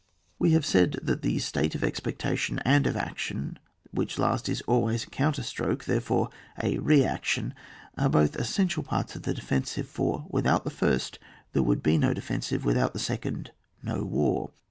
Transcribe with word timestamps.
We 0.39 0.53
have 0.53 0.65
said, 0.65 0.99
that 1.03 1.21
the 1.21 1.37
state 1.37 1.75
of 1.75 1.81
expecta 1.81 2.35
tion 2.35 2.57
and 2.65 2.87
of 2.87 2.95
action— 2.97 3.59
which 3.91 4.17
last 4.17 4.49
is 4.49 4.61
always 4.61 5.03
a 5.03 5.09
counterstroke, 5.11 5.83
therefore 5.85 6.31
a 6.59 6.79
reaction— 6.79 7.53
are 7.99 8.09
both 8.09 8.35
essential 8.37 8.81
parts 8.81 9.15
of 9.15 9.21
the 9.21 9.33
defensive; 9.35 9.87
for 9.87 10.25
without 10.27 10.63
the 10.63 10.71
first, 10.71 11.19
there 11.53 11.61
would 11.61 11.83
be 11.83 11.99
no 11.99 12.15
de 12.15 12.21
fensive, 12.21 12.63
without 12.63 12.93
the 12.93 12.97
second 12.97 13.51
no 13.83 14.01
war. 14.03 14.49